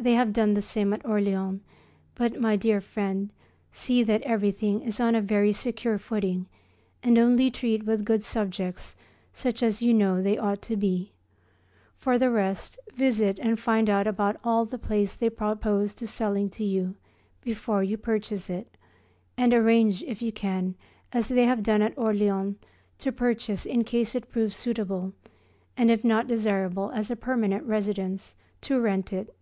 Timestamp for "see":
3.72-4.02